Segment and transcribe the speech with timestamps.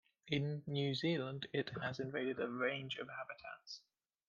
[0.29, 3.81] In New Zealand, it has invaded a range of habitats.